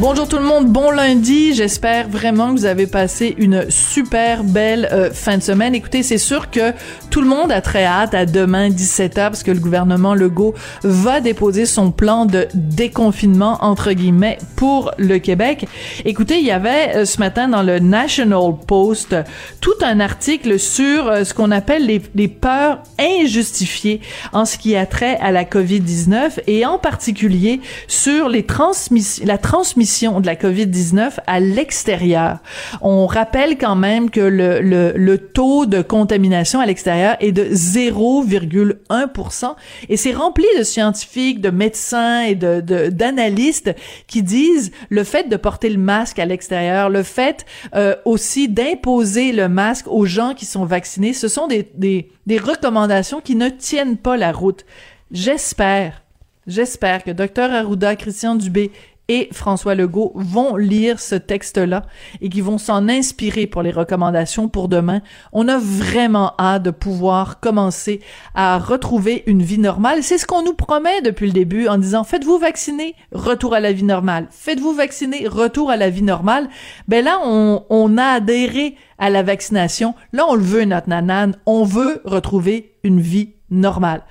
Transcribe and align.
Bonjour 0.00 0.26
tout 0.26 0.38
le 0.38 0.42
monde, 0.44 0.66
bon 0.66 0.90
lundi. 0.90 1.54
J'espère 1.54 2.08
vraiment 2.08 2.52
que 2.52 2.58
vous 2.58 2.64
avez 2.64 2.88
passé 2.88 3.32
une 3.38 3.70
super 3.70 4.42
belle 4.42 4.88
euh, 4.90 5.12
fin 5.12 5.38
de 5.38 5.42
semaine. 5.42 5.72
Écoutez, 5.72 6.02
c'est 6.02 6.18
sûr 6.18 6.50
que 6.50 6.72
tout 7.10 7.20
le 7.20 7.28
monde 7.28 7.52
a 7.52 7.60
très 7.60 7.84
hâte 7.84 8.12
à 8.12 8.26
demain 8.26 8.70
17h 8.70 9.14
parce 9.14 9.44
que 9.44 9.52
le 9.52 9.60
gouvernement 9.60 10.14
Legault 10.14 10.52
va 10.82 11.20
déposer 11.20 11.64
son 11.64 11.92
plan 11.92 12.26
de 12.26 12.48
déconfinement 12.54 13.58
entre 13.60 13.92
guillemets 13.92 14.38
pour 14.56 14.90
le 14.98 15.18
Québec. 15.18 15.68
Écoutez, 16.04 16.40
il 16.40 16.44
y 16.44 16.50
avait 16.50 16.96
euh, 16.96 17.04
ce 17.04 17.20
matin 17.20 17.46
dans 17.46 17.62
le 17.62 17.78
National 17.78 18.52
Post 18.66 19.14
tout 19.60 19.78
un 19.80 20.00
article 20.00 20.58
sur 20.58 21.06
euh, 21.06 21.22
ce 21.22 21.34
qu'on 21.34 21.52
appelle 21.52 21.86
les, 21.86 22.02
les 22.16 22.28
peurs 22.28 22.82
injustifiées 22.98 24.00
en 24.32 24.44
ce 24.44 24.58
qui 24.58 24.74
a 24.74 24.86
trait 24.86 25.18
à 25.20 25.30
la 25.30 25.44
COVID-19 25.44 26.40
et 26.48 26.66
en 26.66 26.78
particulier 26.78 27.60
sur 27.86 28.28
les 28.28 28.42
transmissions 28.42 29.24
la 29.24 29.38
transmission 29.38 29.83
de 29.84 30.26
la 30.26 30.34
COVID-19 30.34 31.18
à 31.26 31.40
l'extérieur. 31.40 32.38
On 32.80 33.06
rappelle 33.06 33.58
quand 33.58 33.76
même 33.76 34.10
que 34.10 34.20
le, 34.20 34.60
le, 34.60 34.92
le 34.96 35.18
taux 35.18 35.66
de 35.66 35.82
contamination 35.82 36.60
à 36.60 36.66
l'extérieur 36.66 37.16
est 37.20 37.32
de 37.32 37.44
0,1 37.44 39.54
et 39.88 39.96
c'est 39.96 40.12
rempli 40.12 40.46
de 40.58 40.62
scientifiques, 40.62 41.40
de 41.40 41.50
médecins 41.50 42.22
et 42.22 42.34
de 42.34 42.60
d'analystes 42.90 43.74
qui 44.06 44.22
disent 44.22 44.70
le 44.88 45.04
fait 45.04 45.28
de 45.28 45.36
porter 45.36 45.68
le 45.68 45.78
masque 45.78 46.18
à 46.18 46.24
l'extérieur, 46.24 46.88
le 46.88 47.02
fait 47.02 47.44
euh, 47.74 47.94
aussi 48.04 48.48
d'imposer 48.48 49.32
le 49.32 49.48
masque 49.48 49.86
aux 49.88 50.06
gens 50.06 50.34
qui 50.34 50.46
sont 50.46 50.64
vaccinés, 50.64 51.12
ce 51.12 51.28
sont 51.28 51.46
des, 51.46 51.68
des, 51.74 52.08
des 52.26 52.38
recommandations 52.38 53.20
qui 53.20 53.36
ne 53.36 53.48
tiennent 53.48 53.98
pas 53.98 54.16
la 54.16 54.32
route. 54.32 54.64
J'espère 55.12 56.04
J'espère 56.46 57.04
que 57.04 57.10
Dr 57.10 57.54
Arruda, 57.54 57.96
Christian 57.96 58.34
Dubé 58.34 58.70
et 59.08 59.28
François 59.32 59.74
Legault 59.74 60.12
vont 60.14 60.56
lire 60.56 60.98
ce 60.98 61.14
texte-là 61.14 61.82
et 62.20 62.28
qui 62.28 62.40
vont 62.40 62.58
s'en 62.58 62.88
inspirer 62.88 63.46
pour 63.46 63.62
les 63.62 63.70
recommandations 63.70 64.48
pour 64.48 64.68
demain. 64.68 65.02
On 65.32 65.48
a 65.48 65.58
vraiment 65.58 66.32
hâte 66.38 66.62
de 66.62 66.70
pouvoir 66.70 67.40
commencer 67.40 68.00
à 68.34 68.58
retrouver 68.58 69.22
une 69.26 69.42
vie 69.42 69.58
normale. 69.58 70.02
C'est 70.02 70.18
ce 70.18 70.26
qu'on 70.26 70.42
nous 70.42 70.54
promet 70.54 71.02
depuis 71.02 71.26
le 71.26 71.32
début 71.32 71.68
en 71.68 71.78
disant 71.78 72.04
faites-vous 72.04 72.38
vacciner, 72.38 72.94
retour 73.12 73.54
à 73.54 73.60
la 73.60 73.72
vie 73.72 73.84
normale. 73.84 74.28
Faites-vous 74.30 74.72
vacciner, 74.72 75.28
retour 75.28 75.70
à 75.70 75.76
la 75.76 75.90
vie 75.90 76.02
normale. 76.02 76.48
Ben 76.88 77.04
là, 77.04 77.18
on, 77.24 77.64
on 77.68 77.98
a 77.98 78.04
adhéré 78.04 78.76
à 78.98 79.10
la 79.10 79.22
vaccination. 79.22 79.94
Là, 80.12 80.24
on 80.28 80.34
le 80.34 80.42
veut, 80.42 80.64
notre 80.64 80.88
nanane. 80.88 81.36
On 81.46 81.64
veut 81.64 82.00
retrouver 82.04 82.76
une 82.84 83.00
vie 83.00 83.34
normale. 83.50 84.02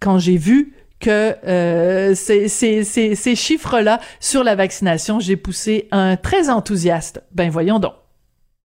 Quand 0.00 0.18
j'ai 0.18 0.36
vu 0.36 0.74
que 1.00 1.34
euh, 1.46 2.14
ces, 2.14 2.48
ces, 2.48 2.84
ces, 2.84 3.14
ces 3.14 3.34
chiffres-là 3.34 4.00
sur 4.20 4.44
la 4.44 4.54
vaccination, 4.54 5.18
j'ai 5.18 5.36
poussé 5.36 5.88
un 5.90 6.16
très 6.16 6.50
enthousiaste. 6.50 7.22
Ben 7.32 7.50
voyons 7.50 7.78
donc. 7.78 7.94